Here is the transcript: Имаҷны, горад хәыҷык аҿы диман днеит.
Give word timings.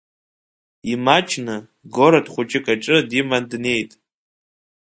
Имаҷны, 0.91 1.57
горад 1.95 2.25
хәыҷык 2.33 2.65
аҿы 2.73 2.97
диман 3.09 3.43
днеит. 3.51 3.91